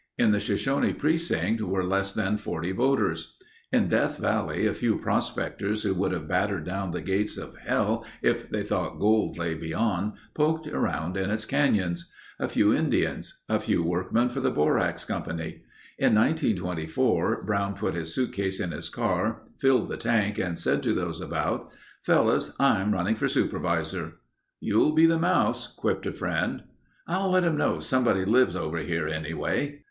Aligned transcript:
In 0.17 0.31
the 0.31 0.39
Shoshone 0.39 0.93
precinct 0.93 1.61
were 1.61 1.83
less 1.83 2.11
than 2.11 2.35
40 2.37 2.71
voters. 2.71 3.35
In 3.71 3.87
Death 3.87 4.17
Valley 4.17 4.65
a 4.65 4.73
few 4.73 4.97
prospectors 4.97 5.83
who 5.83 5.93
would 5.93 6.11
have 6.11 6.27
battered 6.27 6.65
down 6.65 6.89
the 6.89 7.03
gates 7.03 7.37
of 7.37 7.55
hell 7.57 8.03
if 8.23 8.49
they 8.49 8.63
thought 8.63 8.97
gold 8.97 9.37
lay 9.37 9.53
beyond, 9.53 10.13
poked 10.33 10.65
around 10.65 11.17
in 11.17 11.29
its 11.29 11.45
canyons. 11.45 12.11
A 12.39 12.47
few 12.49 12.73
Indians. 12.73 13.43
A 13.47 13.59
few 13.59 13.83
workmen 13.83 14.29
for 14.29 14.39
the 14.39 14.49
Borax 14.49 15.05
Company. 15.05 15.61
In 15.99 16.15
1924 16.15 17.43
Brown 17.43 17.75
put 17.75 17.93
his 17.93 18.11
suitcase 18.15 18.59
in 18.59 18.71
his 18.71 18.89
car, 18.89 19.43
filled 19.59 19.87
the 19.87 19.97
tank 19.97 20.39
and 20.39 20.57
said 20.57 20.81
to 20.81 20.95
those 20.95 21.21
about: 21.21 21.69
"Fellows, 22.01 22.55
I'm 22.59 22.91
running 22.91 23.13
for 23.15 23.27
Supervisor." 23.27 24.13
"You'll 24.59 24.93
be 24.93 25.05
the 25.05 25.19
mouse," 25.19 25.71
quipped 25.71 26.07
a 26.07 26.11
friend. 26.11 26.63
"I'll 27.05 27.29
let 27.29 27.43
'em 27.43 27.55
know 27.55 27.79
somebody 27.79 28.25
lives 28.25 28.55
over 28.55 28.79
here 28.79 29.07
anyway...." 29.07 29.79